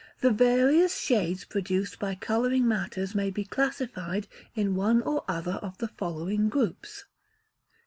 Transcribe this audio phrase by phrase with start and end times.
[0.21, 3.87] The various shades produced by colouring matters may be classed
[4.55, 7.07] in one or other of the following groups: 1.